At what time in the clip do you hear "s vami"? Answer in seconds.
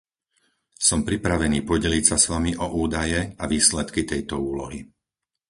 2.23-2.51